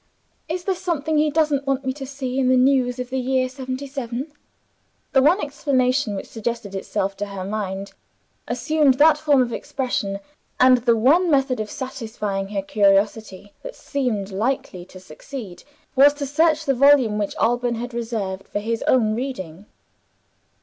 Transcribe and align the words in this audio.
"Is 0.49 0.63
there 0.63 0.73
something 0.73 1.19
he 1.19 1.29
doesn't 1.29 1.67
want 1.67 1.85
me 1.85 1.93
to 1.93 2.07
see, 2.07 2.39
in 2.39 2.49
the 2.49 2.57
news 2.57 2.97
of 2.97 3.11
the 3.11 3.19
year 3.19 3.47
'seventy 3.47 3.85
seven?" 3.85 4.31
The 5.11 5.21
one 5.21 5.39
explanation 5.39 6.15
which 6.15 6.25
suggested 6.27 6.73
itself 6.73 7.15
to 7.17 7.27
her 7.27 7.43
mind 7.45 7.93
assumed 8.47 8.95
that 8.95 9.19
form 9.19 9.43
of 9.43 9.53
expression 9.53 10.19
and 10.59 10.79
the 10.79 10.97
one 10.97 11.29
method 11.29 11.59
of 11.59 11.69
satisfying 11.69 12.47
her 12.47 12.63
curiosity 12.63 13.53
that 13.61 13.75
seemed 13.75 14.31
likely 14.31 14.85
to 14.85 14.99
succeed, 14.99 15.61
was 15.95 16.15
to 16.15 16.25
search 16.25 16.65
the 16.65 16.73
volume 16.73 17.19
which 17.19 17.35
Alban 17.35 17.75
had 17.75 17.93
reserved 17.93 18.47
for 18.47 18.57
his 18.59 18.81
own 18.87 19.13
reading. 19.13 19.67